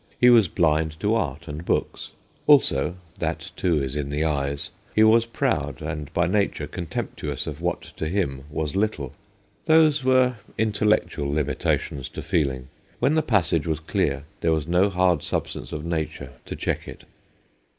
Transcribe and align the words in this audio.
He 0.19 0.31
was 0.31 0.47
blind 0.47 0.99
to 1.01 1.13
art 1.13 1.47
and 1.47 1.63
books. 1.63 2.09
Also 2.47 2.95
that, 3.19 3.51
too, 3.55 3.83
is 3.83 3.95
in 3.95 4.09
the 4.09 4.23
eyes 4.23 4.71
he 4.95 5.03
was 5.03 5.27
proud 5.27 5.79
and 5.79 6.11
by 6.11 6.25
nature 6.25 6.65
contemptuous 6.65 7.45
of 7.45 7.61
what 7.61 7.81
to 7.97 8.07
him 8.07 8.45
was 8.49 8.75
little. 8.75 9.13
Those 9.65 10.03
were 10.03 10.37
intellectual 10.57 11.31
limitations 11.31 12.09
to 12.13 12.23
feeling: 12.23 12.69
when 12.97 13.13
the 13.13 13.21
passage 13.21 13.67
was 13.67 13.79
clear 13.79 14.23
there 14.39 14.51
was 14.53 14.65
no 14.67 14.89
hard 14.89 15.21
substance 15.21 15.71
of 15.71 15.85
nature 15.85 16.31
to 16.45 16.55
check 16.55 16.87
it. 16.87 17.03